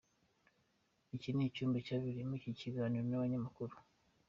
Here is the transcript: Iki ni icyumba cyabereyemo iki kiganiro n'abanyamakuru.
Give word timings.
Iki 1.15 1.29
ni 1.33 1.41
icyumba 1.49 1.77
cyabereyemo 1.85 2.33
iki 2.39 2.51
kiganiro 2.59 3.03
n'abanyamakuru. 3.07 3.73